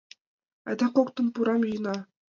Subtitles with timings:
[0.67, 1.95] Айда коктын пурам йӱна